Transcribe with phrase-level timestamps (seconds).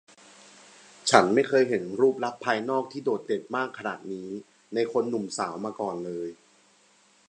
[1.09, 4.29] ฉันไม่เคยเห็นรูปลักษณ์ภายนอกที่โดดเด่นมากขนาดนี้
[4.73, 6.29] ในคนหนุ่มสาวมาก่อนเลย